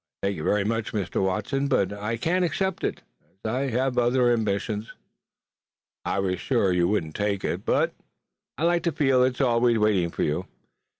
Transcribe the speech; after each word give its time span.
"I 0.01 0.25
thank 0.25 0.37
you 0.37 0.43
very 0.43 0.63
much, 0.63 0.93
Mr. 0.93 1.21
Watson, 1.23 1.67
but 1.67 1.93
I 1.93 2.17
can't 2.17 2.43
accept 2.43 2.83
it, 2.83 3.03
as 3.45 3.51
I 3.51 3.67
have 3.69 3.99
other 3.99 4.31
ambitions." 4.33 4.93
"I 6.05 6.17
was 6.17 6.39
sure 6.41 6.73
you 6.73 6.87
wouldn't 6.87 7.15
take 7.15 7.43
it, 7.45 7.63
but 7.65 7.93
I 8.57 8.63
like 8.63 8.81
to 8.81 8.91
feel 8.91 9.23
it's 9.23 9.41
always 9.41 9.77
waiting 9.77 10.09
for 10.09 10.23
you. 10.23 10.47